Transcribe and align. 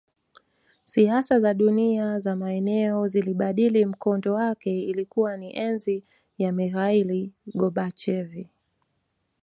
Siasa 0.85 1.39
za 1.39 1.53
dunia 1.53 2.19
za 2.19 2.35
maeneo 2.35 3.07
zilibadili 3.07 3.85
mkondo 3.85 4.33
wake 4.33 4.81
Ilikuwa 4.83 5.37
ni 5.37 5.55
enzi 5.55 6.03
ya 6.37 6.51
Mikhail 6.51 7.31
Gorbachev 7.55 8.45